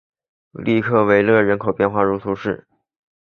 [0.53, 2.65] 厄克维勒人口变化图示